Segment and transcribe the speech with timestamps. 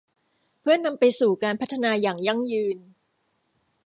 [0.61, 2.77] เพื่อนำไปสู่การพัฒนาอย่างยั่งยืน